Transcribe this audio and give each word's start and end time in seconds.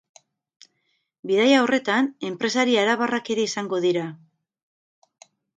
Bidaia 1.31 1.59
horretan, 1.65 2.09
enpresari 2.31 2.79
arabarrak 2.85 3.31
ere 3.37 3.47
izango 3.51 3.85
dira. 3.87 4.11